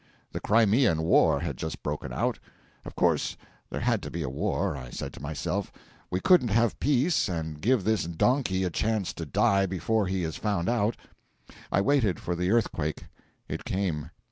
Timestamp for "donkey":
8.05-8.63